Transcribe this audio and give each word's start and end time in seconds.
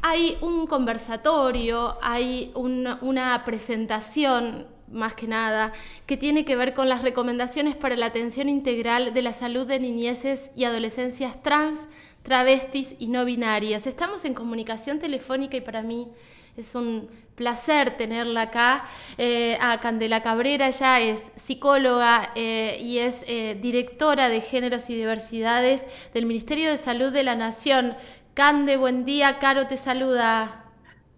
hay 0.00 0.38
un 0.40 0.66
conversatorio, 0.66 1.98
hay 2.00 2.52
una 2.54 3.42
presentación 3.44 4.77
más 4.92 5.14
que 5.14 5.26
nada, 5.26 5.72
que 6.06 6.16
tiene 6.16 6.44
que 6.44 6.56
ver 6.56 6.74
con 6.74 6.88
las 6.88 7.02
recomendaciones 7.02 7.76
para 7.76 7.96
la 7.96 8.06
atención 8.06 8.48
integral 8.48 9.14
de 9.14 9.22
la 9.22 9.32
salud 9.32 9.66
de 9.66 9.80
niñeces 9.80 10.50
y 10.56 10.64
adolescencias 10.64 11.42
trans, 11.42 11.80
travestis 12.22 12.94
y 12.98 13.08
no 13.08 13.24
binarias. 13.24 13.86
Estamos 13.86 14.24
en 14.24 14.34
comunicación 14.34 14.98
telefónica 14.98 15.56
y 15.56 15.60
para 15.60 15.82
mí 15.82 16.08
es 16.56 16.74
un 16.74 17.08
placer 17.36 17.96
tenerla 17.96 18.42
acá. 18.42 18.84
Eh, 19.16 19.56
a 19.60 19.78
Candela 19.80 20.22
Cabrera, 20.22 20.68
ella 20.68 21.00
es 21.00 21.22
psicóloga 21.36 22.32
eh, 22.34 22.78
y 22.82 22.98
es 22.98 23.24
eh, 23.28 23.56
directora 23.60 24.28
de 24.28 24.40
Géneros 24.40 24.90
y 24.90 24.94
Diversidades 24.94 25.84
del 26.12 26.26
Ministerio 26.26 26.70
de 26.70 26.76
Salud 26.76 27.12
de 27.12 27.22
la 27.22 27.36
Nación. 27.36 27.96
Cande, 28.34 28.76
buen 28.76 29.04
día. 29.04 29.38
Caro 29.38 29.66
te 29.66 29.76
saluda. 29.76 30.67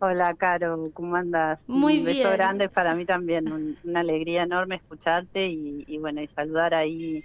Hola, 0.03 0.33
Caro, 0.33 0.91
¿cómo 0.95 1.15
andas? 1.15 1.61
Muy 1.67 1.99
Un 1.99 2.05
beso 2.05 2.31
grande 2.31 2.71
para 2.71 2.95
mí 2.95 3.05
también, 3.07 3.77
una 3.85 4.01
alegría 4.01 4.45
enorme 4.45 4.77
escucharte 4.77 5.49
y, 5.49 5.99
bueno, 5.99 6.23
y 6.23 6.27
saludar 6.27 6.73
ahí 6.73 7.23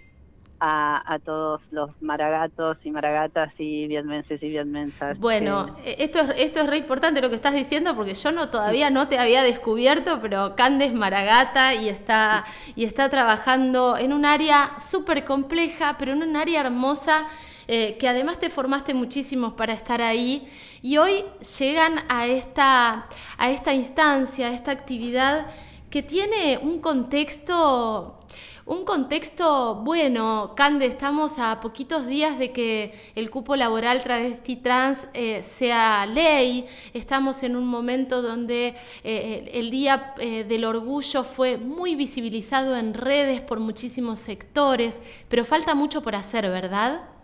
a, 0.59 1.19
todos 1.23 1.61
los 1.71 2.01
maragatos 2.01 2.85
y 2.85 2.91
maragatas 2.91 3.59
y 3.59 3.87
bienmenses 3.87 4.43
y 4.43 4.49
bienmensas. 4.49 5.19
Bueno, 5.19 5.73
e, 5.85 6.03
esto 6.03 6.19
es, 6.19 6.33
esto 6.37 6.59
es 6.59 6.67
re 6.67 6.77
importante 6.77 7.21
lo 7.21 7.29
que 7.29 7.35
estás 7.35 7.53
diciendo 7.53 7.95
porque 7.95 8.13
yo 8.13 8.31
no 8.33 8.49
todavía 8.49 8.89
no 8.89 9.07
te 9.07 9.19
había 9.19 9.41
descubierto, 9.41 10.19
pero 10.21 10.55
Candes 10.57 10.93
maragata 10.93 11.75
y 11.75 11.87
está, 11.87 12.45
y 12.75 12.83
está 12.83 13.07
trabajando 13.09 13.95
en 13.95 14.11
un 14.11 14.25
área 14.25 14.71
súper 14.81 15.23
compleja, 15.23 15.95
pero 15.97 16.11
en 16.11 16.23
un 16.23 16.35
área 16.35 16.59
hermosa 16.59 17.27
eh, 17.67 17.97
que 17.97 18.07
además 18.07 18.39
te 18.39 18.49
formaste 18.49 18.93
muchísimo 18.93 19.55
para 19.55 19.73
estar 19.73 20.01
ahí 20.01 20.47
y 20.81 20.97
hoy 20.97 21.23
llegan 21.59 22.05
a 22.09 22.27
esta, 22.27 23.07
a 23.37 23.49
esta 23.49 23.73
instancia, 23.73 24.47
a 24.47 24.53
esta 24.53 24.71
actividad 24.71 25.47
que 25.89 26.03
tiene 26.03 26.59
un 26.61 26.79
contexto, 26.79 28.19
un 28.65 28.85
contexto 28.85 29.75
bueno. 29.75 30.53
Cande, 30.55 30.85
estamos 30.85 31.39
a 31.39 31.59
poquitos 31.61 32.05
días 32.05 32.37
de 32.37 32.51
que 32.51 32.93
el 33.15 33.31
cupo 33.31 33.55
laboral 33.55 34.03
travesti 34.03 34.57
trans 34.57 35.07
eh, 35.13 35.41
sea 35.41 36.05
ley. 36.05 36.67
Estamos 36.93 37.41
en 37.41 37.55
un 37.55 37.65
momento 37.65 38.21
donde 38.21 38.75
eh, 39.03 39.49
el 39.53 39.71
Día 39.71 40.13
del 40.17 40.65
Orgullo 40.65 41.23
fue 41.23 41.57
muy 41.57 41.95
visibilizado 41.95 42.75
en 42.75 42.93
redes 42.93 43.41
por 43.41 43.59
muchísimos 43.59 44.19
sectores, 44.19 44.99
pero 45.29 45.45
falta 45.45 45.73
mucho 45.73 46.03
por 46.03 46.15
hacer, 46.15 46.47
¿verdad? 46.49 47.14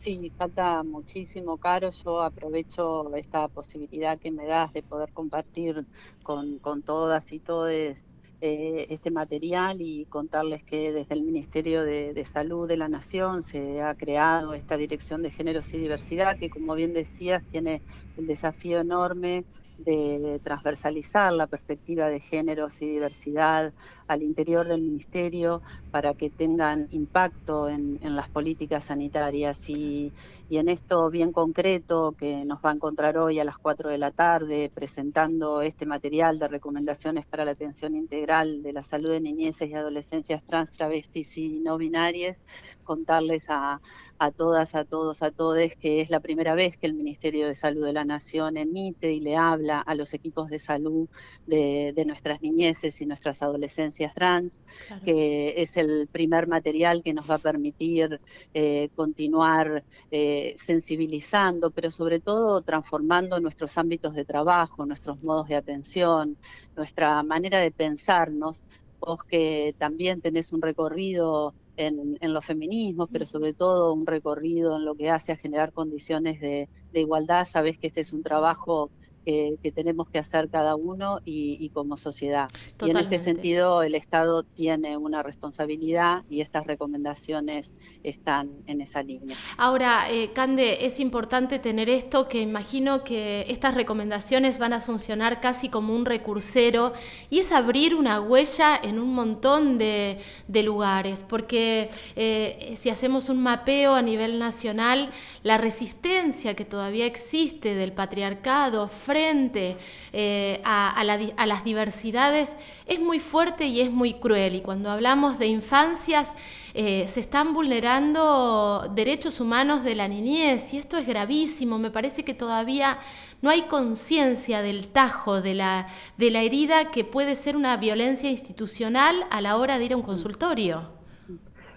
Sí, 0.00 0.32
falta 0.34 0.82
muchísimo, 0.82 1.58
Caro. 1.58 1.90
Yo 1.90 2.22
aprovecho 2.22 3.14
esta 3.16 3.48
posibilidad 3.48 4.18
que 4.18 4.30
me 4.30 4.46
das 4.46 4.72
de 4.72 4.82
poder 4.82 5.12
compartir 5.12 5.86
con, 6.22 6.58
todas 6.82 7.30
y 7.32 7.38
todos 7.38 7.70
eh, 7.70 8.86
este 8.88 9.10
material 9.10 9.76
y 9.82 10.06
contarles 10.06 10.64
que 10.64 10.92
desde 10.92 11.14
el 11.14 11.22
Ministerio 11.22 11.84
de, 11.84 12.14
de, 12.14 12.24
Salud 12.24 12.66
de 12.66 12.78
la 12.78 12.88
Nación 12.88 13.42
se 13.42 13.82
ha 13.82 13.94
creado 13.94 14.54
esta 14.54 14.78
Dirección 14.78 15.20
de 15.20 15.30
Géneros 15.30 15.74
y 15.74 15.78
Diversidad 15.78 16.38
que, 16.38 16.48
como 16.48 16.74
bien 16.74 16.94
decías, 16.94 17.44
tiene 17.50 17.82
el 18.16 18.26
desafío 18.26 18.80
enorme 18.80 19.44
de 19.84 20.40
transversalizar 20.42 21.32
la 21.32 21.46
perspectiva 21.46 22.08
de 22.08 22.20
géneros 22.20 22.80
y 22.82 22.86
diversidad 22.86 23.72
al 24.06 24.22
interior 24.22 24.66
del 24.66 24.82
ministerio 24.82 25.62
para 25.90 26.14
que 26.14 26.30
tengan 26.30 26.88
impacto 26.90 27.68
en, 27.68 27.98
las 28.02 28.28
políticas 28.28 28.84
sanitarias. 28.84 29.70
Y, 29.70 30.12
en 30.50 30.68
esto 30.68 31.10
bien 31.10 31.32
concreto 31.32 32.14
que 32.18 32.44
nos 32.44 32.60
va 32.60 32.70
a 32.70 32.74
encontrar 32.74 33.16
hoy 33.16 33.38
a 33.38 33.44
las 33.44 33.56
4 33.56 33.88
de 33.88 33.98
la 33.98 34.10
tarde 34.10 34.70
presentando 34.74 35.62
este 35.62 35.86
material 35.86 36.38
de 36.38 36.48
recomendaciones 36.48 37.24
para 37.24 37.44
la 37.44 37.52
atención 37.52 37.94
integral 37.94 38.62
de 38.62 38.72
la 38.72 38.82
salud 38.82 39.10
de 39.10 39.20
niñeces 39.20 39.70
y 39.70 39.74
adolescencias 39.74 40.42
trans, 40.44 40.72
travestis 40.72 41.38
y 41.38 41.60
no 41.60 41.78
binarias, 41.78 42.36
contarles 42.82 43.46
a, 43.48 43.80
a 44.18 44.30
todas, 44.32 44.74
a 44.74 44.84
todos, 44.84 45.22
a 45.22 45.30
todes 45.30 45.76
que 45.76 46.00
es 46.00 46.10
la 46.10 46.20
primera 46.20 46.54
vez 46.54 46.76
que 46.76 46.86
el 46.86 46.94
Ministerio 46.94 47.46
de 47.46 47.54
Salud 47.54 47.86
de 47.86 47.92
la 47.92 48.04
Nación 48.04 48.56
emite 48.56 49.12
y 49.12 49.20
le 49.20 49.36
habla 49.36 49.69
a 49.78 49.94
los 49.94 50.12
equipos 50.14 50.50
de 50.50 50.58
salud 50.58 51.08
de, 51.46 52.04
nuestras 52.06 52.42
niñeces 52.42 53.00
y 53.00 53.06
nuestras 53.06 53.42
adolescencias 53.42 54.14
trans, 54.14 54.60
que 55.04 55.54
es 55.56 55.76
el 55.76 56.08
primer 56.10 56.48
material 56.48 57.02
que 57.02 57.14
nos 57.14 57.30
va 57.30 57.36
a 57.36 57.38
permitir 57.38 58.20
eh, 58.52 58.88
continuar 58.96 59.84
eh, 60.10 60.54
sensibilizando, 60.58 61.70
pero 61.70 61.90
sobre 61.90 62.20
todo 62.20 62.62
transformando 62.62 63.38
nuestros 63.40 63.78
ámbitos 63.78 64.14
de 64.14 64.24
trabajo, 64.24 64.86
nuestros 64.86 65.22
modos 65.22 65.48
de 65.48 65.56
atención, 65.56 66.36
nuestra 66.76 67.22
manera 67.22 67.58
de 67.60 67.70
pensarnos. 67.70 68.64
Vos 69.00 69.24
que 69.24 69.74
también 69.78 70.20
tenés 70.20 70.52
un 70.52 70.60
recorrido 70.60 71.54
en, 71.76 72.32
los 72.32 72.44
feminismos, 72.44 73.08
pero 73.10 73.24
sobre 73.24 73.54
todo 73.54 73.92
un 73.94 74.06
recorrido 74.06 74.76
en 74.76 74.84
lo 74.84 74.94
que 74.94 75.10
hace 75.10 75.32
a 75.32 75.36
generar 75.36 75.72
condiciones 75.72 76.40
de, 76.40 76.68
de 76.92 77.00
igualdad. 77.00 77.46
Sabés 77.46 77.78
que 77.78 77.86
este 77.86 78.02
es 78.02 78.12
un 78.12 78.22
trabajo 78.22 78.90
que, 79.24 79.72
tenemos 79.74 80.08
que 80.08 80.18
hacer 80.18 80.48
cada 80.48 80.76
uno 80.76 81.20
y, 81.24 81.70
como 81.70 81.96
sociedad. 81.96 82.48
Y 82.84 82.90
en 82.90 82.96
este 82.96 83.18
sentido 83.18 83.82
el 83.82 83.94
Estado 83.94 84.42
tiene 84.42 84.96
una 84.96 85.22
responsabilidad 85.22 86.24
y 86.28 86.40
estas 86.40 86.66
recomendaciones 86.66 87.72
están 88.02 88.50
en 88.66 88.80
esa 88.80 89.02
línea. 89.02 89.36
Ahora, 89.56 90.10
eh, 90.10 90.32
Cande, 90.32 90.86
es 90.86 91.00
importante 91.00 91.58
tener 91.58 91.88
esto, 91.88 92.28
que 92.28 92.40
imagino 92.40 93.04
que 93.04 93.46
estas 93.48 93.74
recomendaciones 93.74 94.58
van 94.58 94.72
a 94.72 94.80
funcionar 94.80 95.40
casi 95.40 95.68
como 95.68 95.94
un 95.94 96.04
recursero 96.04 96.92
y 97.28 97.40
es 97.40 97.52
abrir 97.52 97.94
una 97.94 98.20
huella 98.20 98.78
en 98.82 98.98
un 98.98 99.14
montón 99.14 99.78
de, 99.78 100.18
lugares, 100.60 101.24
porque 101.26 101.90
eh, 102.16 102.74
si 102.78 102.90
hacemos 102.90 103.30
un 103.30 103.42
mapeo 103.42 103.94
a 103.94 104.02
nivel 104.02 104.38
nacional, 104.38 105.10
la 105.42 105.56
resistencia 105.56 106.54
que 106.54 106.66
todavía 106.66 107.06
existe 107.06 107.74
del 107.74 107.92
patriarcado 107.92 108.88
frente 109.10 109.76
eh, 110.12 110.60
a, 110.64 111.02
las 111.46 111.64
diversidades 111.64 112.52
es 112.86 113.00
muy 113.00 113.18
fuerte 113.18 113.66
y 113.66 113.80
es 113.80 113.90
muy 113.90 114.14
cruel. 114.14 114.54
Y 114.54 114.60
cuando 114.60 114.88
hablamos 114.88 115.40
de 115.40 115.46
infancias, 115.46 116.28
eh, 116.74 117.08
se 117.08 117.18
están 117.18 117.52
vulnerando 117.52 118.88
derechos 118.94 119.40
humanos 119.40 119.82
de 119.82 119.96
la 119.96 120.06
niñez 120.06 120.72
y 120.72 120.78
esto 120.78 120.96
es 120.96 121.08
gravísimo. 121.08 121.76
Me 121.80 121.90
parece 121.90 122.24
que 122.24 122.34
todavía 122.34 123.00
no 123.42 123.50
hay 123.50 123.62
conciencia 123.62 124.62
del 124.62 124.86
tajo, 124.86 125.42
de 125.42 125.54
la, 125.54 125.88
de 126.16 126.30
la 126.30 126.42
herida 126.42 126.92
que 126.92 127.02
puede 127.02 127.34
ser 127.34 127.56
una 127.56 127.76
violencia 127.78 128.30
institucional 128.30 129.26
a 129.30 129.40
la 129.40 129.56
hora 129.56 129.80
de 129.80 129.86
ir 129.86 129.92
a 129.94 129.96
un 129.96 130.02
consultorio. 130.02 130.88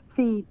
Sí, 0.06 0.46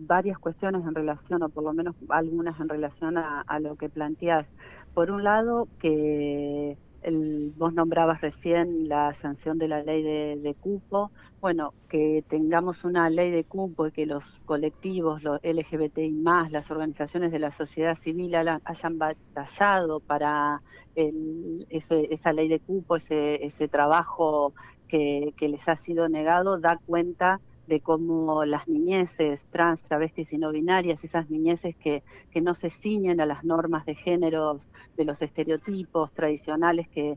varias 0.00 0.38
cuestiones 0.38 0.86
en 0.86 0.94
relación, 0.94 1.42
o 1.42 1.48
por 1.48 1.64
lo 1.64 1.72
menos 1.72 1.94
algunas 2.08 2.58
en 2.60 2.68
relación 2.68 3.16
a, 3.18 3.60
lo 3.60 3.76
que 3.76 3.88
planteás. 3.88 4.52
Por 4.94 5.10
un 5.10 5.22
lado, 5.24 5.68
que 5.78 6.78
el, 7.02 7.52
vos 7.56 7.72
nombrabas 7.72 8.20
recién 8.20 8.88
la 8.88 9.12
sanción 9.12 9.58
de 9.58 9.68
la 9.68 9.82
ley 9.82 10.02
de, 10.02 10.56
cupo, 10.58 11.10
bueno, 11.40 11.74
que 11.88 12.24
tengamos 12.26 12.84
una 12.84 13.08
ley 13.10 13.30
de 13.30 13.44
cupo 13.44 13.86
y 13.86 13.92
que 13.92 14.06
los 14.06 14.40
colectivos, 14.46 15.22
los 15.22 15.40
LGBTI 15.42 16.12
más, 16.12 16.52
las 16.52 16.70
organizaciones 16.70 17.30
de 17.30 17.38
la 17.38 17.50
sociedad 17.50 17.94
civil 17.94 18.34
hayan 18.36 18.98
batallado 18.98 20.00
para 20.00 20.62
esa 20.94 22.32
ley 22.32 22.48
de 22.48 22.60
cupo, 22.60 22.96
ese, 22.96 23.44
ese 23.44 23.68
trabajo 23.68 24.54
que, 24.88 25.34
que 25.36 25.48
les 25.48 25.68
ha 25.68 25.76
sido 25.76 26.08
negado, 26.08 26.58
da 26.58 26.78
cuenta 26.84 27.40
de 27.70 27.80
cómo 27.80 28.44
las 28.44 28.66
niñeces 28.66 29.46
trans, 29.48 29.82
travestis 29.82 30.32
y 30.32 30.38
no 30.38 30.50
binarias, 30.50 31.04
esas 31.04 31.30
niñeces 31.30 31.76
que, 31.76 32.02
que 32.32 32.40
no 32.40 32.54
se 32.54 32.68
ciñen 32.68 33.20
a 33.20 33.26
las 33.26 33.44
normas 33.44 33.86
de 33.86 33.94
género, 33.94 34.58
de 34.96 35.04
los 35.04 35.22
estereotipos 35.22 36.12
tradicionales 36.12 36.88
que, 36.88 37.16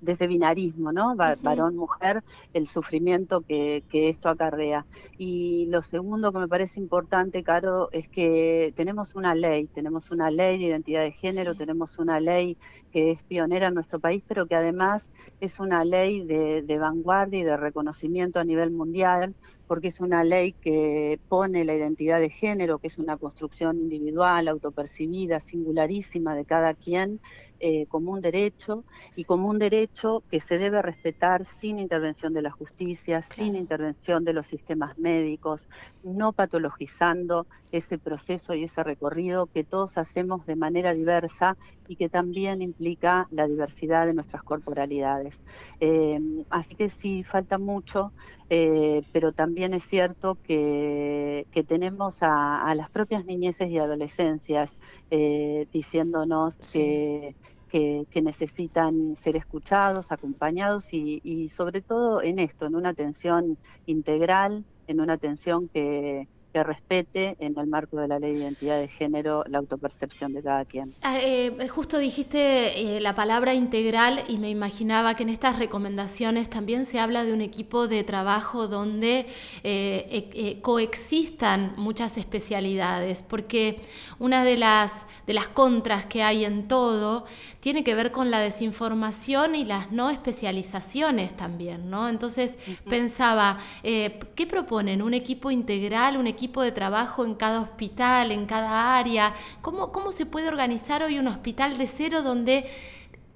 de 0.00 0.12
ese 0.12 0.26
binarismo, 0.26 0.92
¿no? 0.92 1.16
Varón-mujer, 1.16 2.22
el 2.52 2.66
sufrimiento 2.66 3.40
que, 3.42 3.82
esto 3.92 4.28
acarrea. 4.28 4.86
Y 5.18 5.66
lo 5.66 5.82
segundo 5.82 6.32
que 6.32 6.38
me 6.38 6.48
parece 6.48 6.80
importante, 6.80 7.42
Caro, 7.42 7.90
es 7.92 8.08
que 8.08 8.72
tenemos 8.76 9.14
una 9.14 9.34
ley, 9.34 9.66
tenemos 9.66 10.10
una 10.10 10.30
ley 10.30 10.58
de 10.58 10.66
identidad 10.66 11.02
de 11.02 11.12
género, 11.12 11.54
tenemos 11.54 11.98
una 11.98 12.20
ley 12.20 12.56
que 12.90 13.10
es 13.10 13.22
pionera 13.24 13.68
en 13.68 13.74
nuestro 13.74 14.00
país, 14.00 14.22
pero 14.26 14.46
que 14.46 14.54
además 14.54 15.10
es 15.40 15.60
una 15.60 15.84
ley 15.84 16.24
de, 16.24 16.62
de 16.62 16.78
vanguardia 16.78 17.40
y 17.40 17.44
de 17.44 17.56
reconocimiento 17.56 18.40
a 18.40 18.44
nivel 18.44 18.70
mundial, 18.70 19.34
porque 19.66 19.89
es 19.90 20.00
una 20.00 20.24
ley 20.24 20.54
que 20.54 21.20
pone 21.28 21.64
la 21.64 21.74
identidad 21.74 22.20
de 22.20 22.30
género, 22.30 22.78
que 22.78 22.86
es 22.88 22.98
una 22.98 23.18
construcción 23.18 23.78
individual, 23.78 24.48
autopercibida, 24.48 25.40
singularísima 25.40 26.34
de 26.34 26.46
cada 26.46 26.74
quien, 26.74 27.20
eh, 27.62 27.84
como 27.88 28.12
un 28.12 28.22
derecho 28.22 28.84
y 29.16 29.24
como 29.24 29.50
un 29.50 29.58
derecho 29.58 30.22
que 30.30 30.40
se 30.40 30.56
debe 30.56 30.80
respetar 30.80 31.44
sin 31.44 31.78
intervención 31.78 32.32
de 32.32 32.40
la 32.40 32.50
justicia, 32.50 33.20
sin 33.20 33.54
intervención 33.54 34.24
de 34.24 34.32
los 34.32 34.46
sistemas 34.46 34.96
médicos, 34.96 35.68
no 36.02 36.32
patologizando 36.32 37.46
ese 37.70 37.98
proceso 37.98 38.54
y 38.54 38.64
ese 38.64 38.82
recorrido 38.82 39.44
que 39.44 39.62
todos 39.62 39.98
hacemos 39.98 40.46
de 40.46 40.56
manera 40.56 40.94
diversa 40.94 41.58
y 41.86 41.96
que 41.96 42.08
también 42.08 42.62
implica 42.62 43.28
la 43.30 43.46
diversidad 43.46 44.06
de 44.06 44.14
nuestras 44.14 44.42
corporalidades. 44.42 45.42
Eh, 45.80 46.18
así 46.48 46.76
que 46.76 46.88
sí, 46.88 47.24
falta 47.24 47.58
mucho, 47.58 48.12
eh, 48.48 49.02
pero 49.12 49.32
también 49.32 49.74
es 49.74 49.84
cierto 49.84 50.38
que, 50.42 51.46
tenemos 51.68 52.22
a, 52.22 52.74
las 52.74 52.88
propias 52.88 53.26
niñeces 53.26 53.70
y 53.70 53.78
adolescencias 53.78 54.76
diciéndonos 55.70 56.56
que 56.72 57.36
que, 57.70 58.06
necesitan 58.22 59.14
ser 59.16 59.36
escuchados, 59.36 60.12
acompañados 60.12 60.92
y, 60.92 61.20
y 61.22 61.48
sobre 61.48 61.82
todo 61.82 62.22
en 62.22 62.38
esto, 62.38 62.66
en 62.66 62.76
una 62.76 62.90
atención 62.90 63.58
integral, 63.86 64.66
en 64.86 65.00
una 65.00 65.14
atención 65.14 65.68
que, 65.72 66.28
que 66.52 66.62
respete 66.64 67.36
en 67.38 67.58
el 67.58 67.66
marco 67.66 67.96
de 67.96 68.08
la 68.08 68.18
ley 68.18 68.32
de 68.32 68.40
identidad 68.40 68.78
de 68.78 68.88
género 68.88 69.44
la 69.48 69.58
autopercepción 69.58 70.32
de 70.32 70.42
cada 70.42 70.64
quien. 70.64 70.94
Ah, 71.02 71.18
eh, 71.20 71.68
justo 71.68 71.98
dijiste 71.98 72.96
eh, 72.96 73.00
la 73.00 73.14
palabra 73.14 73.54
integral 73.54 74.24
y 74.28 74.38
me 74.38 74.50
imaginaba 74.50 75.14
que 75.14 75.22
en 75.22 75.28
estas 75.28 75.58
recomendaciones 75.58 76.50
también 76.50 76.86
se 76.86 76.98
habla 76.98 77.24
de 77.24 77.32
un 77.32 77.40
equipo 77.40 77.88
de 77.88 78.02
trabajo 78.04 78.68
donde 78.68 79.26
eh, 79.62 80.58
coexistan 80.62 81.74
muchas 81.76 82.16
especialidades, 82.16 83.22
porque 83.22 83.80
una 84.18 84.44
de 84.44 84.56
las, 84.56 84.92
de 85.26 85.34
las 85.34 85.48
contras 85.48 86.06
que 86.06 86.22
hay 86.22 86.44
en 86.44 86.68
todo 86.68 87.24
tiene 87.60 87.84
que 87.84 87.94
ver 87.94 88.10
con 88.10 88.30
la 88.30 88.40
desinformación 88.40 89.54
y 89.54 89.64
las 89.64 89.92
no 89.92 90.10
especializaciones 90.10 91.36
también, 91.36 91.90
¿no? 91.90 92.08
Entonces 92.08 92.54
pensaba, 92.88 93.58
¿qué 93.82 94.46
proponen? 94.48 95.02
¿Un 95.02 95.14
equipo 95.14 95.50
integral, 95.50 96.16
un 96.16 96.26
equipo 96.26 96.39
equipo 96.40 96.62
de 96.62 96.72
trabajo 96.72 97.26
en 97.26 97.34
cada 97.34 97.60
hospital, 97.60 98.32
en 98.32 98.46
cada 98.46 98.96
área? 98.96 99.34
¿Cómo, 99.60 99.92
cómo 99.92 100.10
se 100.10 100.24
puede 100.24 100.48
organizar 100.48 101.02
hoy 101.02 101.18
un 101.18 101.28
hospital 101.28 101.76
de 101.76 101.86
cero 101.86 102.22
donde 102.22 102.64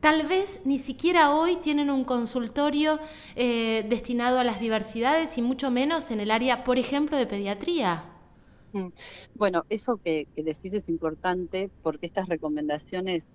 Tal 0.01 0.27
vez 0.27 0.61
ni 0.67 0.77
siquiera 0.77 1.35
hoy 1.35 1.57
tienen 1.57 1.89
un 1.89 2.05
consultorio 2.05 3.01
eh, 3.37 3.87
destinado 3.89 4.39
a 4.39 4.45
las 4.45 4.61
diversidades 4.61 5.39
y 5.39 5.41
mucho 5.41 5.71
menos 5.71 6.11
en 6.11 6.21
el 6.21 6.31
área, 6.31 6.63
por 6.63 6.79
ejemplo, 6.79 7.17
de 7.17 7.25
pediatría. 7.25 8.05
Bueno, 9.35 9.65
eso 9.69 9.99
que, 9.99 10.27
decís 10.35 10.75
es 10.75 10.89
importante 10.89 11.71
porque 11.83 12.07
estas 12.07 12.29
recomendaciones 12.29 13.27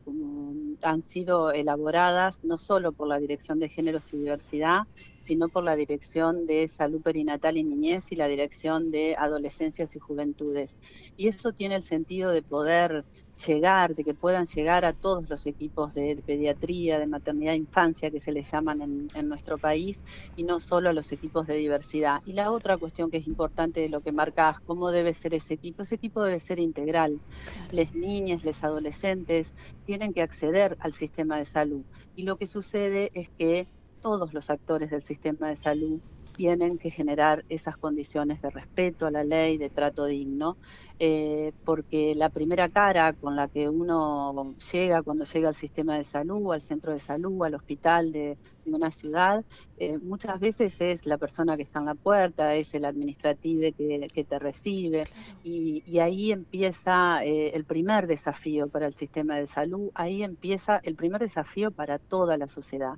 han 0.81 1.01
sido 1.01 1.51
elaboradas 1.51 2.39
no 2.43 2.57
solo 2.57 2.91
por 2.91 3.07
la 3.07 3.19
Dirección 3.19 3.59
de 3.59 3.69
Géneros 3.69 4.11
y 4.13 4.17
Diversidad, 4.17 4.81
sino 5.19 5.47
por 5.47 5.63
la 5.63 5.75
Dirección 5.75 6.45
de 6.45 6.67
Salud 6.67 7.01
Perinatal 7.01 7.57
y 7.57 7.63
Niñez 7.63 8.11
y 8.11 8.15
la 8.15 8.27
Dirección 8.27 8.91
de 8.91 9.15
Adolescencias 9.17 9.95
y 9.95 9.99
Juventudes. 9.99 10.75
Y 11.15 11.27
eso 11.27 11.53
tiene 11.53 11.75
el 11.75 11.83
sentido 11.83 12.31
de 12.31 12.41
poder 12.41 13.05
llegar, 13.45 13.95
de 13.95 14.03
que 14.03 14.13
puedan 14.13 14.45
llegar 14.45 14.85
a 14.85 14.93
todos 14.93 15.29
los 15.29 15.45
equipos 15.45 15.93
de, 15.93 16.21
pediatría, 16.25 16.99
de 16.99 17.07
maternidad 17.07 17.53
e 17.53 17.57
infancia 17.57 18.11
que 18.11 18.19
se 18.19 18.31
les 18.31 18.51
llaman 18.51 19.09
en, 19.13 19.29
nuestro 19.29 19.57
país 19.57 20.03
y 20.35 20.43
no 20.43 20.59
solo 20.59 20.89
a 20.89 20.93
los 20.93 21.11
equipos 21.11 21.47
de 21.47 21.55
diversidad. 21.55 22.21
Y 22.25 22.33
la 22.33 22.51
otra 22.51 22.77
cuestión 22.77 23.11
que 23.11 23.17
es 23.17 23.27
importante 23.27 23.81
de 23.81 23.89
lo 23.89 24.01
que 24.01 24.11
marcás, 24.11 24.59
cómo 24.59 24.91
debe 24.91 25.13
ser 25.13 25.33
ese 25.33 25.53
equipo, 25.53 25.83
ese 25.83 25.95
equipo 25.95 26.23
debe 26.23 26.39
ser 26.39 26.59
integral. 26.59 27.19
Las 27.71 27.93
niñas, 27.93 28.43
los 28.43 28.63
adolescentes 28.63 29.53
tienen 29.85 30.13
que 30.13 30.21
acceder 30.21 30.77
al 30.79 30.93
sistema 30.93 31.37
de 31.37 31.45
salud. 31.45 31.83
Y 32.15 32.23
lo 32.23 32.37
que 32.37 32.47
sucede 32.47 33.11
es 33.13 33.29
que 33.29 33.67
todos 34.01 34.33
los 34.33 34.49
actores 34.49 34.91
del 34.91 35.01
sistema 35.01 35.49
de 35.49 35.55
salud 35.55 35.99
tienen 36.39 36.77
que 36.77 36.89
generar 36.89 37.43
esas 37.49 37.75
condiciones 37.75 38.41
de 38.41 38.49
respeto 38.49 39.05
a 39.05 39.11
la 39.11 39.25
ley, 39.25 39.57
de 39.57 39.69
trato 39.69 40.05
digno, 40.05 40.57
eh, 40.97 41.51
porque 41.65 42.15
la 42.15 42.29
primera 42.29 42.69
cara 42.69 43.11
con 43.13 43.35
la 43.35 43.49
que 43.49 43.67
uno 43.67 44.55
llega 44.71 45.03
cuando 45.03 45.25
llega 45.25 45.49
al 45.49 45.55
sistema 45.55 45.97
de 45.97 46.05
salud, 46.05 46.53
al 46.53 46.61
centro 46.61 46.93
de 46.93 46.99
salud, 47.01 47.43
al 47.43 47.55
hospital 47.55 48.13
de, 48.13 48.39
una 48.73 48.91
ciudad, 48.91 49.43
eh, 49.77 49.97
muchas 49.99 50.39
veces 50.39 50.79
es 50.81 51.05
la 51.05 51.17
persona 51.17 51.55
que 51.55 51.63
está 51.63 51.79
en 51.79 51.85
la 51.85 51.95
puerta, 51.95 52.55
es 52.55 52.73
el 52.73 52.85
administrativo 52.85 53.61
que, 53.77 54.25
te 54.27 54.39
recibe, 54.39 55.05
y, 55.43 55.99
ahí 55.99 56.31
empieza 56.31 57.23
eh, 57.25 57.51
el 57.53 57.65
primer 57.65 58.07
desafío 58.07 58.67
para 58.67 58.87
el 58.87 58.93
sistema 58.93 59.35
de 59.35 59.47
salud, 59.47 59.89
ahí 59.93 60.23
empieza 60.23 60.79
el 60.83 60.95
primer 60.95 61.21
desafío 61.21 61.71
para 61.71 61.99
toda 61.99 62.37
la 62.37 62.47
sociedad, 62.47 62.93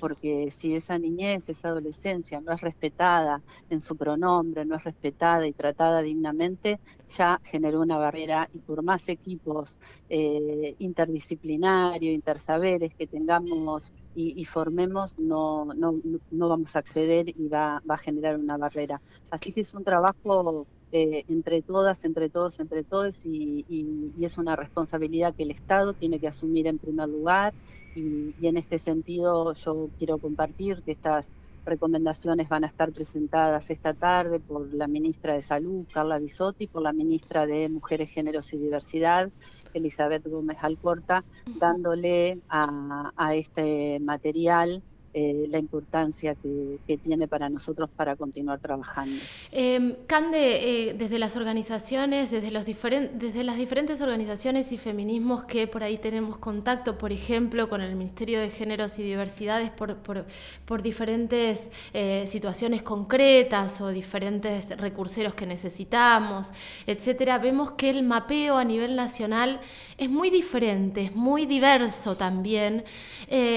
porque 0.00 0.50
si 0.50 0.74
esa 0.74 0.98
niñez, 0.98 1.48
esa 1.48 1.68
adolescencia 1.68 2.40
no 2.40 2.52
es 2.52 2.60
respetada 2.60 3.42
en 3.70 3.80
su 3.80 3.96
pronombre, 3.96 4.64
no 4.64 4.76
es 4.76 4.84
respetada 4.84 5.46
y 5.46 5.52
tratada 5.52 6.02
dignamente, 6.02 6.80
ya 7.08 7.40
generó 7.44 7.80
una 7.80 7.96
barrera 7.96 8.48
y 8.52 8.58
por 8.58 8.82
más 8.82 9.08
equipos 9.08 9.78
eh, 10.08 10.74
interdisciplinarios, 10.78 12.14
intersaberes 12.14 12.94
que 12.94 13.06
tengamos 13.06 13.92
y, 14.14 14.44
formemos, 14.44 15.18
no, 15.18 15.72
no, 15.74 15.94
no, 16.30 16.48
vamos 16.48 16.76
a 16.76 16.80
acceder 16.80 17.28
y 17.28 17.48
va, 17.48 17.82
va, 17.88 17.94
a 17.94 17.98
generar 17.98 18.36
una 18.36 18.56
barrera. 18.56 19.00
Así 19.30 19.52
que 19.52 19.62
es 19.62 19.72
un 19.74 19.84
trabajo 19.84 20.66
eh, 20.92 21.24
entre 21.28 21.62
todas, 21.62 22.04
entre 22.04 22.28
todos, 22.28 22.60
entre 22.60 22.84
todos 22.84 23.24
y, 23.24 23.64
y, 23.68 24.24
es 24.24 24.36
una 24.36 24.54
responsabilidad 24.56 25.34
que 25.34 25.44
el 25.44 25.50
Estado 25.50 25.94
tiene 25.94 26.18
que 26.18 26.28
asumir 26.28 26.66
en 26.66 26.78
primer 26.78 27.08
lugar 27.08 27.54
y, 27.94 28.34
y 28.40 28.46
en 28.46 28.58
este 28.58 28.78
sentido 28.78 29.54
yo 29.54 29.88
quiero 29.98 30.18
compartir 30.18 30.82
que 30.82 30.92
estas 30.92 31.30
recomendaciones 31.64 32.48
van 32.48 32.64
a 32.64 32.66
estar 32.66 32.92
presentadas 32.92 33.70
esta 33.70 33.94
tarde 33.94 34.40
por 34.40 34.72
la 34.74 34.88
ministra 34.88 35.34
de 35.34 35.42
Salud, 35.42 35.86
Carla 35.92 36.18
Bisotti, 36.18 36.66
por 36.66 36.82
la 36.82 36.92
ministra 36.92 37.46
de 37.46 37.68
Mujeres, 37.68 38.10
Géneros 38.10 38.52
y 38.52 38.58
Diversidad, 38.58 39.30
Elizabeth 39.72 40.26
Gómez 40.26 40.58
Alcorta, 40.62 41.24
dándole 41.58 42.40
a, 42.48 43.12
a 43.16 43.34
este 43.34 43.98
material 44.00 44.82
eh, 45.14 45.46
la 45.50 45.58
importancia 45.58 46.34
que, 46.34 46.80
tiene 47.02 47.28
para 47.28 47.48
nosotros 47.50 47.90
para 47.94 48.16
continuar 48.16 48.60
trabajando. 48.60 49.18
Eh, 49.50 49.98
Cande, 50.06 50.88
eh, 50.88 50.94
desde 50.94 51.18
las 51.18 51.36
organizaciones, 51.36 52.30
desde, 52.30 52.50
los 52.50 52.64
desde 52.64 53.44
las 53.44 53.56
diferentes 53.56 54.00
organizaciones 54.00 54.72
y 54.72 54.78
feminismos 54.78 55.44
que 55.44 55.66
por 55.66 55.82
ahí 55.82 55.98
tenemos 55.98 56.38
contacto, 56.38 56.96
por 56.96 57.12
ejemplo, 57.12 57.68
con 57.68 57.80
el 57.80 57.94
Ministerio 57.94 58.40
de 58.40 58.50
Géneros 58.50 58.98
y 58.98 59.02
Diversidades 59.02 59.70
por, 59.70 59.96
por, 59.96 60.82
diferentes 60.82 61.68
eh, 61.92 62.26
situaciones 62.26 62.82
concretas 62.82 63.80
o 63.80 63.88
diferentes 63.88 64.68
recurseros 64.78 65.34
que 65.34 65.46
necesitamos, 65.46 66.50
etcétera, 66.86 67.38
vemos 67.38 67.72
que 67.72 67.90
el 67.90 68.02
mapeo 68.02 68.56
a 68.56 68.64
nivel 68.64 68.96
nacional 68.96 69.60
es 69.98 70.08
muy 70.08 70.30
diferente, 70.30 71.02
es 71.02 71.14
muy 71.14 71.44
diverso 71.46 72.16
también. 72.16 72.84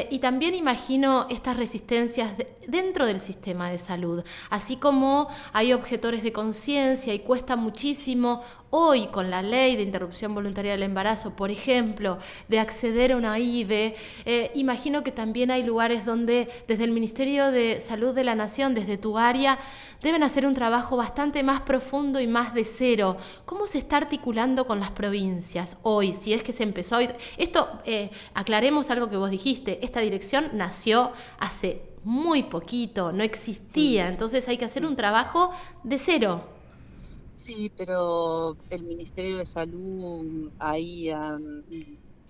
y 0.09 0.19
también 0.19 0.55
imagino 0.55 1.27
estas 1.45 1.57
resistencias 1.57 2.31
dentro 2.65 3.05
del 3.05 3.19
sistema 3.19 3.69
de 3.69 3.77
salud, 3.77 4.23
así 4.49 4.77
como 4.77 5.27
hay 5.53 5.73
objetores 5.73 6.23
de 6.23 6.31
conciencia 6.31 7.13
y 7.13 7.19
cuesta 7.19 7.55
muchísimo 7.55 8.41
hoy 8.77 9.07
con 9.07 9.31
la 9.31 9.41
ley 9.41 9.77
de 9.77 9.83
interrupción 9.83 10.35
voluntaria 10.35 10.73
del 10.73 10.83
embarazo, 10.83 11.33
por 11.33 11.49
ejemplo, 11.49 12.17
de 12.49 12.59
acceder 12.59 13.13
a 13.13 13.15
una 13.15 13.39
IVE, 13.39 13.95
eh, 14.25 14.51
imagino 14.53 15.01
que 15.01 15.13
también 15.13 15.49
hay 15.49 15.63
lugares 15.63 16.05
donde 16.05 16.49
desde 16.67 16.83
el 16.83 16.91
Ministerio 16.91 17.51
de 17.51 17.79
Salud 17.79 18.13
de 18.13 18.25
la 18.25 18.35
Nación, 18.35 18.75
desde 18.75 18.97
tu 18.97 19.17
área, 19.17 19.57
deben 20.01 20.23
hacer 20.23 20.45
un 20.45 20.53
trabajo 20.53 20.97
bastante 20.97 21.41
más 21.41 21.61
profundo 21.61 22.19
y 22.19 22.27
más 22.27 22.53
de 22.53 22.65
cero. 22.65 23.15
¿Cómo 23.45 23.65
se 23.65 23.77
está 23.77 23.95
articulando 23.95 24.67
con 24.67 24.81
las 24.81 24.91
provincias 24.91 25.77
hoy? 25.83 26.11
Si 26.11 26.33
es 26.33 26.43
que 26.43 26.51
se 26.51 26.63
empezó 26.63 26.97
a 26.97 27.03
ir... 27.03 27.15
Esto, 27.37 27.79
eh, 27.85 28.11
aclaremos 28.33 28.89
algo 28.89 29.09
que 29.09 29.15
vos 29.15 29.31
dijiste, 29.31 29.79
esta 29.85 30.01
dirección 30.01 30.49
nació 30.51 31.13
hace 31.39 31.81
muy 32.03 32.43
poquito, 32.43 33.13
no 33.13 33.23
existía, 33.23 34.09
entonces 34.09 34.47
hay 34.49 34.57
que 34.57 34.65
hacer 34.65 34.85
un 34.85 34.97
trabajo 34.97 35.51
de 35.83 35.97
cero. 35.97 36.54
Sí, 37.45 37.69
pero 37.77 38.57
el 38.69 38.83
Ministerio 38.85 39.37
de 39.37 39.45
Salud 39.45 40.51
ahí 40.57 41.09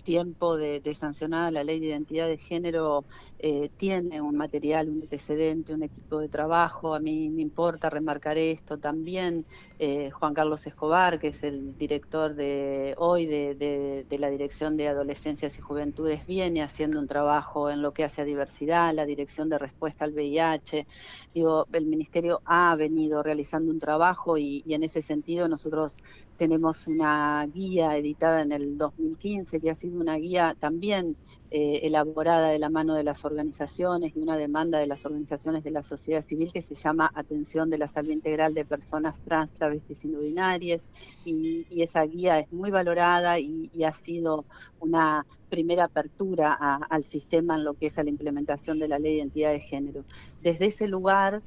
tiempo 0.06 0.56
de, 0.56 0.80
sancionada 0.94 1.50
la 1.50 1.64
ley 1.64 1.80
de 1.80 1.88
identidad 1.88 2.28
de 2.28 2.38
género 2.38 3.04
eh, 3.40 3.68
tiene 3.76 4.20
un 4.20 4.36
material, 4.36 4.88
un 4.88 5.02
antecedente, 5.02 5.74
un 5.74 5.82
equipo 5.82 6.20
de 6.20 6.28
trabajo. 6.28 6.94
A 6.94 7.00
mí 7.00 7.28
me 7.28 7.42
importa 7.42 7.90
remarcar 7.90 8.38
esto. 8.38 8.78
También 8.78 9.44
eh, 9.80 10.10
Juan 10.12 10.32
Carlos 10.32 10.64
Escobar, 10.64 11.18
que 11.18 11.28
es 11.28 11.42
el 11.42 11.76
director 11.76 12.36
de 12.36 12.94
hoy 12.98 13.26
de, 13.26 14.06
la 14.18 14.30
Dirección 14.30 14.76
de 14.76 14.86
Adolescencias 14.86 15.58
y 15.58 15.60
Juventudes, 15.60 16.24
viene 16.24 16.62
haciendo 16.62 17.00
un 17.00 17.08
trabajo 17.08 17.68
en 17.68 17.82
lo 17.82 17.92
que 17.92 18.04
hace 18.04 18.22
a 18.22 18.24
diversidad, 18.24 18.94
la 18.94 19.06
Dirección 19.06 19.48
de 19.48 19.58
Respuesta 19.58 20.04
al 20.04 20.12
VIH. 20.12 20.86
Digo, 21.34 21.66
el 21.72 21.86
Ministerio 21.86 22.40
ha 22.44 22.76
venido 22.76 23.24
realizando 23.24 23.72
un 23.72 23.80
trabajo 23.80 24.38
y 24.38 24.62
en 24.68 24.84
ese 24.84 25.02
sentido 25.02 25.48
nosotros 25.48 25.96
tenemos 26.36 26.86
una 26.86 27.46
guía 27.46 27.96
editada 27.96 28.42
en 28.42 28.52
el 28.52 28.76
2015 28.78 29.60
que 29.60 29.70
ha 29.70 29.74
sido 29.74 30.00
una 30.00 30.16
guía 30.16 30.54
también 30.58 31.16
eh, 31.50 31.80
elaborada 31.84 32.48
de 32.50 32.58
la 32.58 32.70
mano 32.70 32.94
de 32.94 33.04
las 33.04 33.24
organizaciones 33.24 34.16
y 34.16 34.18
una 34.18 34.36
demanda 34.36 34.78
de 34.78 34.86
las 34.86 35.04
organizaciones 35.06 35.62
de 35.62 35.70
la 35.70 35.82
sociedad 35.82 36.22
civil 36.22 36.52
que 36.52 36.62
se 36.62 36.74
llama 36.74 37.10
Atención 37.14 37.70
de 37.70 37.78
la 37.78 37.86
Salud 37.86 38.10
Integral 38.10 38.54
de 38.54 38.64
Personas 38.64 39.20
Trans, 39.20 39.52
Travestis 39.52 40.04
y 40.04 40.08
No. 40.08 40.22
Y, 41.24 41.66
esa 41.82 42.02
guía 42.04 42.40
es 42.40 42.52
muy 42.52 42.70
valorada 42.70 43.38
y, 43.38 43.70
ha 43.84 43.92
sido 43.92 44.44
una 44.80 45.26
primera 45.48 45.84
apertura 45.84 46.54
al 46.54 47.04
sistema 47.04 47.54
en 47.54 47.64
lo 47.64 47.74
que 47.74 47.86
es 47.86 47.98
a 47.98 48.02
la 48.02 48.10
implementación 48.10 48.78
de 48.78 48.88
la 48.88 48.98
ley 48.98 49.12
de 49.12 49.18
identidad 49.18 49.52
de 49.52 49.60
género. 49.60 50.04
Desde 50.42 50.66
ese 50.66 50.88
lugar 50.88 51.42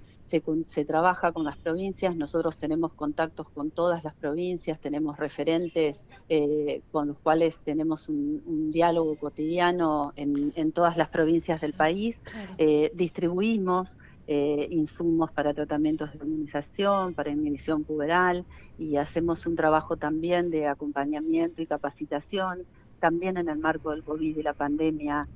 se, 0.66 0.86
trabaja 0.86 1.32
con 1.32 1.44
las 1.44 1.58
provincias, 1.58 2.16
nosotros 2.16 2.58
tenemos 2.58 2.94
contactos 2.94 3.50
con 3.50 3.72
todas 3.72 4.04
las 4.04 4.14
provincias, 4.14 4.80
tenemos 4.80 5.18
referentes 5.18 6.06
eh, 6.30 6.82
con 6.92 7.08
los 7.08 7.18
cuales 7.18 7.60
tenemos 7.60 8.10
un, 8.10 8.70
diálogo 8.72 9.16
cotidiano 9.18 9.89
en, 10.16 10.72
todas 10.72 10.98
las 10.98 11.10
provincias 11.10 11.62
del 11.62 11.74
país, 11.74 12.22
eh, 12.58 12.92
distribuimos 12.94 13.98
eh, 14.28 14.68
insumos 14.70 15.32
para 15.32 15.54
tratamientos 15.54 16.12
de 16.12 16.20
inmunización, 16.26 17.16
para 17.16 17.32
inhibición 17.32 17.84
puberal 17.84 18.46
y 18.78 18.98
hacemos 18.98 19.46
un 19.48 19.56
trabajo 19.56 19.98
también 19.98 20.52
de 20.52 20.68
acompañamiento 20.68 21.62
y 21.62 21.66
capacitación. 21.66 22.66
También 23.00 23.38
en 23.38 23.50
el 23.50 23.58
marco 23.58 23.92
del 23.92 24.04
COVID 24.04 24.38
y 24.38 24.44
la 24.44 24.54
pandemia 24.54 25.28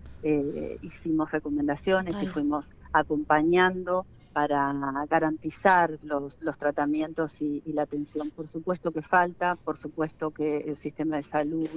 hicimos 0.81 1.31
recomendaciones 1.31 2.15
y 2.21 2.27
fuimos 2.27 2.69
acompañando 2.93 4.05
para 4.33 4.73
garantizar 5.09 5.99
los, 6.01 6.37
los 6.41 6.57
tratamientos 6.57 7.41
y, 7.41 7.61
la 7.67 7.83
atención. 7.83 8.31
Por 8.31 8.47
supuesto 8.47 8.91
que 8.91 9.01
falta, 9.01 9.55
por 9.55 9.77
supuesto 9.77 10.31
que 10.31 10.57
el 10.57 10.75
sistema 10.75 11.17
de 11.17 11.23
salud 11.23 11.69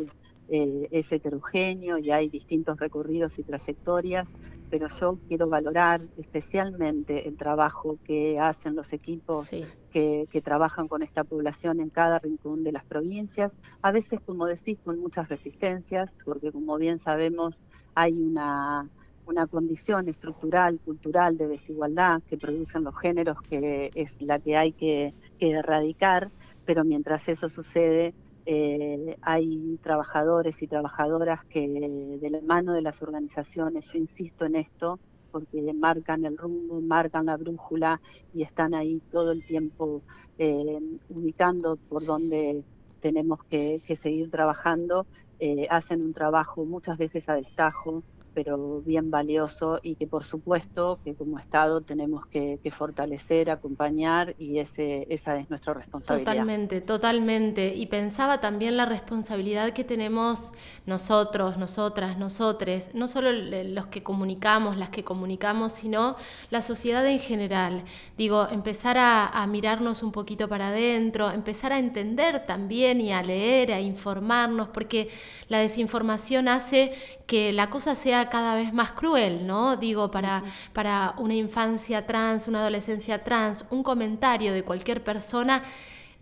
eh, 0.49 0.89
es 0.91 1.11
heterogéneo 1.13 1.99
y 1.99 2.11
hay 2.11 2.29
distintos 2.29 2.79
recorridos 2.79 3.39
y 3.39 3.43
trayectorias, 3.43 4.29
pero 4.71 4.89
yo 4.89 5.19
quiero 5.29 5.49
valorar 5.49 6.03
especialmente 6.19 7.29
el 7.29 7.37
trabajo 7.37 7.99
que 8.05 8.39
hacen 8.39 8.77
los 8.77 8.93
equipos 8.93 9.51
que, 9.91 10.29
que, 10.31 10.41
trabajan 10.41 10.89
con 10.89 11.03
esta 11.03 11.25
población 11.25 11.81
en 11.81 11.91
cada 11.91 12.19
rincón 12.19 12.65
de 12.65 12.73
las 12.73 12.85
provincias, 12.85 13.59
a 13.83 13.93
veces, 13.93 14.21
como 14.25 14.47
decís, 14.47 14.79
con 14.85 14.99
muchas 15.01 15.29
resistencias, 15.29 16.15
porque 16.25 16.53
como 16.53 16.77
bien 16.77 16.99
sabemos, 16.99 17.63
hay 17.95 18.13
una 18.13 18.89
una 19.27 19.47
condición 19.47 20.09
estructural, 20.09 20.79
cultural 20.85 21.37
de 21.37 21.49
desigualdad 21.49 22.23
que 22.29 22.39
producen 22.39 22.85
los 22.85 22.97
géneros, 22.99 23.37
que 23.43 23.91
es 23.95 24.17
la 24.21 24.39
que 24.39 24.57
hay 24.57 24.73
que, 24.73 25.13
erradicar, 25.39 26.31
pero 26.65 26.83
mientras 26.83 27.29
eso 27.29 27.51
sucede, 27.51 28.15
eh, 28.47 29.17
hay 29.23 29.79
trabajadores 29.83 30.63
y 30.63 30.69
trabajadoras 30.69 31.41
que 31.47 31.69
de 31.69 32.31
la 32.31 32.41
mano 32.43 32.73
de 32.75 32.83
las 32.83 33.03
organizaciones, 33.03 33.93
yo 33.93 33.99
insisto 33.99 34.45
en 34.45 34.57
esto, 34.57 35.01
porque 35.33 35.61
marcan 35.75 36.25
el 36.25 36.39
rumbo, 36.39 36.81
marcan 36.81 37.27
la 37.27 37.37
brújula 37.37 38.01
y 38.33 38.43
están 38.43 38.73
ahí 38.73 39.03
todo 39.11 39.33
el 39.33 39.45
tiempo 39.45 40.03
eh, 40.39 40.79
ubicando 41.09 41.77
por 41.89 42.05
dónde 42.05 42.65
tenemos 43.01 43.41
que, 43.51 43.83
seguir 43.97 44.31
trabajando, 44.31 45.07
eh, 45.39 45.67
hacen 45.69 46.03
un 46.03 46.13
trabajo 46.13 46.65
muchas 46.65 46.99
veces 46.99 47.29
a 47.29 47.35
destajo, 47.35 48.03
pero 48.37 48.83
bien 48.83 49.11
valioso 49.11 49.81
y 49.83 49.95
que 49.95 50.07
por 50.07 50.23
supuesto 50.23 50.99
que 51.03 51.15
como 51.15 51.39
Estado 51.39 51.81
tenemos 51.81 52.27
que, 52.27 52.61
fortalecer, 52.71 53.51
acompañar 53.51 54.35
y 54.39 54.59
esa 54.59 54.83
es 54.83 55.49
nuestra 55.49 55.73
responsabilidad. 55.73 56.33
Totalmente, 56.33 56.83
totalmente. 56.83 57.75
Y 57.75 57.87
pensaba 57.87 58.43
también 58.43 58.77
la 58.77 58.85
responsabilidad 58.85 59.71
que 59.71 59.85
tenemos 59.85 60.53
nosotros, 60.85 61.57
nosotras, 61.57 62.19
nosotres, 62.19 62.91
no 62.93 63.09
solo 63.09 63.33
los 63.33 63.87
que 63.87 64.03
comunicamos, 64.03 64.77
las 64.77 64.91
que 64.91 65.03
comunicamos, 65.03 65.73
sino 65.73 66.17
la 66.51 66.61
sociedad 66.61 67.07
en 67.07 67.21
general. 67.21 67.85
Digo, 68.19 68.49
empezar 68.51 68.99
a, 68.99 69.29
a 69.29 69.47
mirarnos 69.47 70.03
un 70.03 70.13
poquito 70.13 70.47
para 70.47 70.69
adentro, 70.69 71.31
empezar 71.31 71.73
a 71.73 71.79
entender 71.79 72.45
también 72.45 73.01
y 73.01 73.15
a 73.15 73.23
leer, 73.23 73.73
a 73.73 73.81
informarnos, 73.81 74.69
porque 74.69 75.09
la 75.49 75.59
desinformación 75.59 76.49
hace 76.49 76.93
que 77.27 77.53
la 77.55 77.71
cosa 77.71 77.95
sea 77.95 78.26
cada 78.29 78.55
vez 78.55 78.73
más 78.73 78.93
cruel, 78.93 79.47
¿no? 79.47 79.77
Digo, 79.77 80.11
para, 80.11 80.43
para 80.73 81.15
una 81.19 81.35
infancia 81.35 82.07
trans, 82.07 82.49
una 82.49 82.61
adolescencia 82.61 83.23
trans, 83.25 83.65
un 83.71 83.83
comentario 83.83 84.53
de 84.53 84.63
cualquier 84.63 85.03
persona 85.05 85.63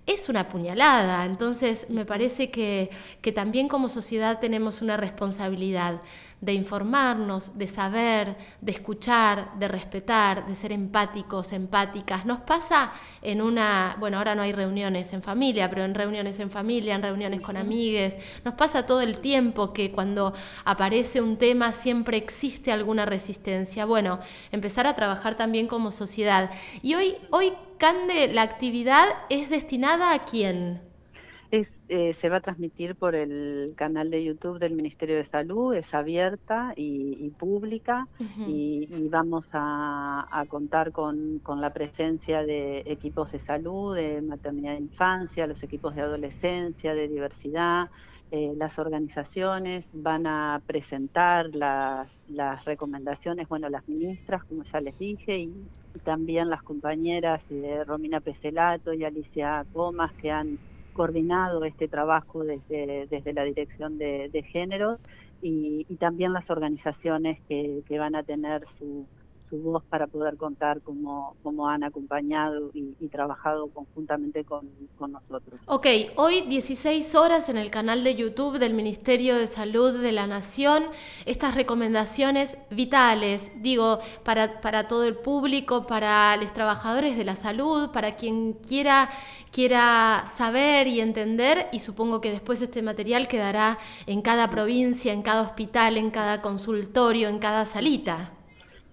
es 0.06 0.28
una 0.28 0.48
puñalada. 0.48 1.24
Entonces, 1.24 1.86
me 1.88 2.04
parece 2.04 2.50
que, 2.50 2.90
que, 3.22 3.32
también 3.32 3.68
como 3.68 3.88
sociedad 3.88 4.38
tenemos 4.40 4.82
una 4.82 4.96
responsabilidad 4.96 6.02
de 6.44 6.52
informarnos, 6.52 7.56
de 7.56 7.66
saber, 7.66 8.36
de 8.60 8.72
escuchar, 8.72 9.58
de 9.58 9.66
respetar, 9.66 10.46
de 10.46 10.54
ser 10.54 10.72
empáticos, 10.72 11.52
empáticas. 11.52 12.26
Nos 12.26 12.40
pasa 12.40 12.92
en 13.22 13.40
una, 13.40 13.96
bueno, 13.98 14.18
ahora 14.18 14.34
no 14.34 14.42
hay 14.42 14.52
reuniones 14.52 15.12
en 15.12 15.22
familia, 15.22 15.70
pero 15.70 15.84
en 15.84 15.94
reuniones 15.94 16.38
en 16.40 16.50
familia, 16.50 16.94
en 16.94 17.02
reuniones 17.02 17.40
con 17.40 17.56
amigues, 17.56 18.14
nos 18.44 18.54
pasa 18.54 18.86
todo 18.86 19.00
el 19.00 19.18
tiempo 19.18 19.72
que 19.72 19.90
cuando 19.90 20.34
aparece 20.64 21.22
un 21.22 21.36
tema 21.38 21.72
siempre 21.72 22.18
existe 22.18 22.72
alguna 22.72 23.06
resistencia. 23.06 23.86
Bueno, 23.86 24.20
empezar 24.52 24.86
a 24.86 24.94
trabajar 24.94 25.36
también 25.36 25.66
como 25.66 25.92
sociedad. 25.92 26.50
Y 26.82 26.94
hoy, 26.94 27.16
hoy 27.30 27.52
Cande, 27.78 28.28
la 28.28 28.42
actividad 28.42 29.06
es 29.30 29.50
destinada 29.50 30.12
a 30.12 30.24
quién? 30.24 30.93
Eh, 31.88 32.14
se 32.14 32.28
va 32.28 32.38
a 32.38 32.40
transmitir 32.40 32.96
por 32.96 33.14
el 33.14 33.74
canal 33.76 34.10
de 34.10 34.24
YouTube 34.24 34.58
del 34.58 34.74
Ministerio 34.74 35.14
de 35.16 35.24
Salud, 35.24 35.72
es 35.72 35.94
abierta 35.94 36.72
y, 36.74 37.30
pública 37.38 38.08
y, 38.48 39.08
vamos 39.08 39.50
a, 39.52 40.44
contar 40.48 40.90
con, 40.90 41.40
la 41.60 41.72
presencia 41.72 42.44
de 42.44 42.82
equipos 42.86 43.30
de 43.30 43.38
salud, 43.38 43.94
de 43.94 44.20
maternidad 44.20 44.74
e 44.74 44.78
infancia, 44.78 45.46
los 45.46 45.62
equipos 45.62 45.94
de 45.94 46.02
adolescencia, 46.02 46.92
de 46.92 47.06
diversidad. 47.06 47.88
Eh, 48.32 48.52
las 48.56 48.80
organizaciones 48.80 49.88
van 49.92 50.26
a 50.26 50.60
presentar 50.66 51.54
las, 51.54 52.16
recomendaciones, 52.64 53.48
bueno, 53.48 53.68
las 53.68 53.86
ministras, 53.88 54.42
como 54.42 54.64
ya 54.64 54.80
les 54.80 54.98
dije, 54.98 55.38
y, 55.38 55.52
también 56.02 56.50
las 56.50 56.64
compañeras 56.64 57.48
de 57.48 57.84
Romina 57.84 58.18
Peselato 58.20 58.92
y 58.92 59.04
Alicia 59.04 59.64
Comas, 59.72 60.12
que 60.14 60.32
han 60.32 60.58
coordinado 60.94 61.64
este 61.64 61.88
trabajo 61.88 62.44
desde, 62.44 63.06
desde 63.10 63.34
la 63.34 63.44
Dirección 63.44 63.98
de, 63.98 64.44
Género 64.46 64.98
y, 65.42 65.84
también 65.96 66.32
las 66.32 66.50
organizaciones 66.50 67.40
que, 67.48 67.82
que 67.86 67.98
van 67.98 68.14
a 68.14 68.22
tener 68.22 68.66
su, 68.66 69.06
su 69.48 69.58
voz 69.58 69.82
para 69.84 70.06
poder 70.06 70.36
contar 70.36 70.80
cómo, 70.80 71.36
cómo 71.42 71.68
han 71.68 71.84
acompañado 71.84 72.70
y, 72.72 72.94
trabajado 73.08 73.68
conjuntamente 73.68 74.44
con, 74.44 74.68
con, 74.98 75.12
nosotros. 75.12 75.60
Ok, 75.66 75.86
hoy 76.16 76.40
16 76.40 77.14
horas 77.14 77.48
en 77.48 77.56
el 77.56 77.70
canal 77.70 78.02
de 78.02 78.16
YouTube 78.16 78.58
del 78.58 78.74
Ministerio 78.74 79.36
de 79.36 79.46
Salud 79.46 80.00
de 80.00 80.10
la 80.10 80.26
Nación, 80.26 80.82
estas 81.26 81.54
recomendaciones 81.54 82.56
vitales, 82.70 83.52
digo, 83.62 84.00
para, 84.24 84.60
para 84.60 84.88
todo 84.88 85.04
el 85.04 85.14
público, 85.14 85.86
para 85.86 86.36
los 86.38 86.52
trabajadores 86.52 87.16
de 87.16 87.24
la 87.24 87.36
salud, 87.36 87.90
para 87.92 88.16
quien 88.16 88.54
quiera, 88.54 89.10
quiera 89.52 90.24
saber 90.26 90.88
y 90.88 91.00
entender, 91.00 91.68
y 91.72 91.78
supongo 91.78 92.20
que 92.20 92.32
después 92.32 92.60
este 92.62 92.82
material 92.82 93.28
quedará 93.28 93.78
en 94.06 94.22
cada 94.22 94.50
provincia, 94.50 95.12
en 95.12 95.22
cada 95.22 95.42
hospital, 95.42 95.98
en 95.98 96.10
cada 96.10 96.42
consultorio, 96.42 97.28
en 97.28 97.38
cada 97.38 97.64
salita. 97.64 98.32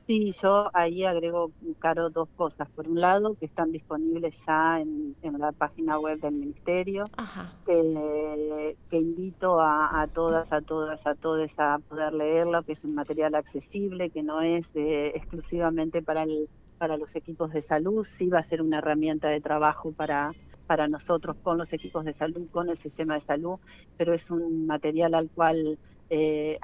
Sí, 0.08 0.32
yo 0.42 0.70
ahí 0.74 1.06
agrego, 1.06 1.52
Caro, 1.80 2.10
dos 2.10 2.28
cosas. 2.36 2.70
Por 2.72 2.88
un 2.88 3.00
lado, 3.00 3.36
que 3.36 3.46
están 3.46 3.72
disponibles 3.72 4.44
ya 4.46 4.80
en, 4.80 5.16
la 5.38 5.52
página 5.52 6.00
web 6.00 6.20
del 6.20 6.34
Ministerio, 6.34 7.06
Que, 7.66 8.76
invito 8.92 9.60
a, 9.60 10.08
todas, 10.14 10.52
a 10.52 10.62
todas, 10.62 11.06
a 11.06 11.16
todos 11.16 11.52
a 11.58 11.80
poder 11.80 12.14
leerlo, 12.14 12.64
que 12.64 12.74
es 12.74 12.84
un 12.84 12.96
material 12.96 13.36
accesible, 13.36 14.10
que 14.10 14.24
no 14.24 14.42
es 14.42 14.70
exclusivamente 14.74 16.02
para, 16.02 16.24
el, 16.24 16.50
para 16.78 16.98
los 16.98 17.16
equipos 17.16 17.52
de 17.52 17.62
salud, 17.62 18.04
sí 18.04 18.28
va 18.28 18.40
a 18.40 18.44
ser 18.44 18.62
una 18.62 18.80
herramienta 18.80 19.30
de 19.30 19.40
trabajo 19.40 19.92
para 19.92 20.34
para 20.72 20.88
nosotros 20.88 21.36
con 21.44 21.58
los 21.58 21.74
equipos 21.74 22.06
de 22.06 22.14
salud, 22.14 22.48
con 22.50 22.70
el 22.70 22.78
sistema 22.78 23.16
de 23.16 23.20
salud, 23.20 23.60
pero 23.98 24.14
es 24.14 24.32
un 24.32 24.66
material 24.66 25.16
al 25.16 25.30
cual 25.30 25.78
eh, 26.10 26.58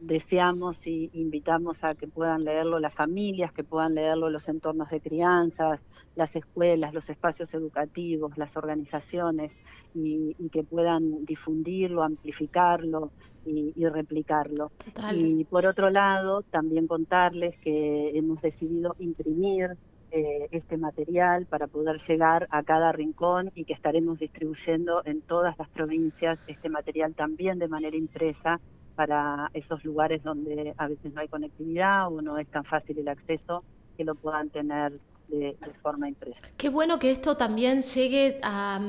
deseamos 0.00 0.86
y 0.86 1.10
invitamos 1.14 1.82
a 1.84 1.94
que 1.94 2.06
puedan 2.06 2.44
leerlo 2.44 2.78
las 2.78 2.94
familias, 2.94 3.52
que 3.52 3.64
puedan 3.64 3.94
leerlo 3.94 4.30
los 4.30 4.48
entornos 4.48 4.90
de 4.90 5.00
crianzas, 5.00 5.84
las 6.14 6.36
escuelas, 6.36 6.92
los 6.92 7.08
espacios 7.08 7.52
educativos, 7.54 8.36
las 8.36 8.56
organizaciones 8.56 9.54
y, 9.94 10.34
que 10.50 10.62
puedan 10.62 11.24
difundirlo, 11.24 12.02
amplificarlo 12.02 13.10
y, 13.44 13.72
replicarlo. 13.86 14.70
Y 15.12 15.44
por 15.44 15.66
otro 15.66 15.90
lado, 15.90 16.42
también 16.42 16.86
contarles 16.86 17.56
que 17.58 18.10
hemos 18.16 18.42
decidido 18.42 18.96
imprimir 18.98 19.76
eh, 20.12 20.48
este 20.52 20.76
material 20.76 21.46
para 21.46 21.66
poder 21.66 21.98
llegar 21.98 22.46
a 22.50 22.62
cada 22.62 22.92
rincón 22.92 23.50
y 23.54 23.64
que 23.64 23.72
estaremos 23.72 24.18
distribuyendo 24.18 25.02
en 25.04 25.20
todas 25.20 25.58
las 25.58 25.68
provincias 25.68 26.38
este 26.46 26.68
material 26.68 27.14
también 27.14 27.58
de 27.58 27.66
manera 27.66 27.96
impresa 27.96 28.60
para 28.96 29.50
esos 29.52 29.84
lugares 29.84 30.22
donde 30.22 30.74
a 30.76 30.88
veces 30.88 31.14
no 31.14 31.20
hay 31.20 31.28
conectividad 31.28 32.08
o 32.08 32.22
no 32.22 32.38
es 32.38 32.48
tan 32.48 32.64
fácil 32.64 32.98
el 32.98 33.08
acceso, 33.08 33.62
que 33.96 34.04
lo 34.04 34.16
puedan 34.16 34.50
tener 34.50 35.00
de, 35.28 35.56
forma 35.82 36.08
impresa. 36.08 36.40
Qué 36.56 36.68
bueno 36.68 36.98
que 36.98 37.10
esto 37.10 37.36
también 37.36 37.82
llegue 37.82 38.40
a, 38.42 38.80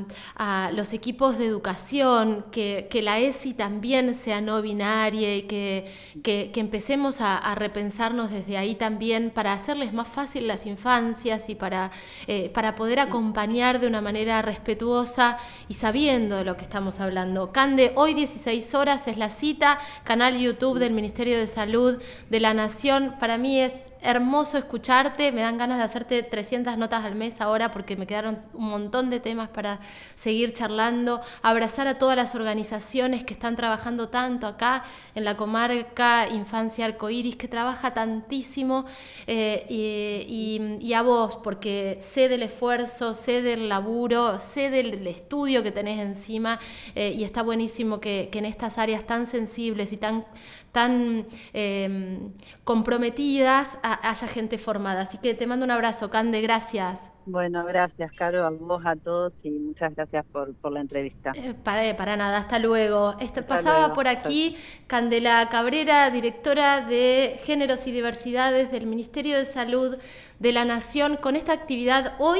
los 0.73 0.93
equipos 0.93 1.37
de 1.37 1.45
educación, 1.45 2.45
que, 2.51 2.87
la 3.03 3.19
ESI 3.19 3.53
también 3.53 4.15
sea 4.15 4.41
no 4.41 4.61
binaria 4.61 5.35
y 5.35 5.43
que, 5.43 5.91
que, 6.23 6.51
empecemos 6.55 7.21
a, 7.21 7.55
repensarnos 7.55 8.31
desde 8.31 8.57
ahí 8.57 8.75
también 8.75 9.31
para 9.31 9.53
hacerles 9.53 9.93
más 9.93 10.07
fácil 10.07 10.47
las 10.47 10.65
infancias 10.65 11.49
y 11.49 11.55
para, 11.55 11.91
eh, 12.27 12.49
para 12.49 12.75
poder 12.75 12.99
acompañar 12.99 13.79
de 13.79 13.87
una 13.87 14.01
manera 14.01 14.41
respetuosa 14.41 15.37
y 15.67 15.73
sabiendo 15.75 16.37
de 16.37 16.43
lo 16.43 16.57
que 16.57 16.63
estamos 16.63 16.99
hablando. 16.99 17.51
Cande, 17.51 17.93
hoy 17.95 18.13
16 18.13 18.73
horas 18.75 19.07
es 19.07 19.17
la 19.17 19.29
cita, 19.29 19.79
canal 20.03 20.37
YouTube 20.37 20.79
del 20.79 20.93
Ministerio 20.93 21.37
de 21.37 21.47
Salud 21.47 22.01
de 22.29 22.39
la 22.39 22.53
Nación. 22.53 23.15
Para 23.19 23.37
mí 23.37 23.61
es 23.61 23.73
hermoso 24.01 24.57
escucharte, 24.57 25.31
me 25.31 25.41
dan 25.41 25.57
ganas 25.57 25.77
de 25.77 25.83
hacerte 25.83 26.23
300 26.23 26.77
notas 26.77 27.05
al 27.05 27.15
mes 27.15 27.41
ahora 27.41 27.71
porque 27.71 27.95
me 27.95 28.07
quedaron 28.07 28.41
un 28.53 28.69
montón 28.69 29.09
de 29.09 29.19
temas 29.19 29.49
para 29.49 29.79
seguir 30.15 30.53
charlando, 30.53 31.21
abrazar 31.41 31.87
a 31.87 31.95
todas 31.95 32.15
las 32.15 32.35
organizaciones 32.35 33.23
que 33.23 33.33
están 33.33 33.55
trabajando 33.55 34.09
tanto 34.09 34.47
acá 34.47 34.83
en 35.15 35.23
la 35.23 35.37
comarca 35.37 36.27
Infancia 36.29 36.85
Arcoiris, 36.85 37.35
que 37.35 37.47
trabaja 37.47 37.93
tantísimo, 37.93 38.85
eh, 39.27 39.65
y, 39.69 40.93
a 40.93 41.01
vos, 41.03 41.37
porque 41.43 41.99
sé 42.01 42.27
del 42.27 42.43
esfuerzo, 42.43 43.13
sé 43.13 43.41
del 43.41 43.69
laburo, 43.69 44.39
sé 44.39 44.71
del 44.71 45.05
estudio 45.05 45.61
que 45.61 45.71
tenés 45.71 45.99
encima, 45.99 46.59
eh, 46.95 47.13
y 47.15 47.23
está 47.23 47.43
buenísimo 47.43 47.99
que, 47.99 48.29
en 48.33 48.45
estas 48.45 48.77
áreas 48.77 49.03
tan 49.05 49.25
sensibles 49.25 49.91
y 49.93 49.97
tan, 49.97 50.23
tan 50.71 51.25
eh, 51.53 52.19
comprometidas, 52.63 53.79
haya 53.93 54.27
gente 54.27 54.57
formada. 54.57 55.01
Así 55.01 55.17
que 55.17 55.33
te 55.33 55.47
mando 55.47 55.65
un 55.65 55.71
abrazo, 55.71 56.09
Cande, 56.09 56.41
gracias. 56.41 57.11
Bueno, 57.25 57.65
gracias, 57.65 58.11
Caro, 58.13 58.45
a 58.45 58.51
vos, 58.51 58.85
a 58.85 58.95
todos 58.95 59.33
y 59.43 59.51
muchas 59.51 59.93
gracias 59.93 60.25
por, 60.31 60.71
la 60.71 60.79
entrevista. 60.79 61.33
Eh, 61.35 61.53
para, 61.53 61.97
para 61.97 62.15
nada, 62.15 62.37
hasta 62.37 62.57
luego. 62.57 63.15
Este, 63.19 63.41
pasaba 63.41 63.93
por 63.93 64.07
aquí 64.07 64.55
Candela 64.87 65.49
Cabrera, 65.49 66.09
directora 66.09 66.79
de 66.79 67.39
Géneros 67.43 67.85
y 67.85 67.91
Diversidades 67.91 68.71
del 68.71 68.87
Ministerio 68.87 69.37
de 69.37 69.45
Salud 69.45 69.97
de 70.39 70.51
la 70.53 70.63
Nación, 70.63 71.17
con 71.17 71.35
esta 71.35 71.51
actividad 71.51 72.13
hoy, 72.19 72.39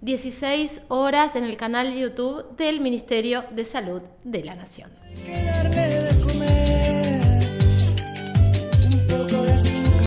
16 0.00 0.82
horas, 0.88 1.36
en 1.36 1.44
el 1.44 1.56
canal 1.56 1.94
YouTube 1.94 2.56
del 2.56 2.80
Ministerio 2.80 3.44
de 3.52 3.64
Salud 3.64 4.02
de 4.24 4.42
la 4.42 4.56
Nación. 4.56 4.90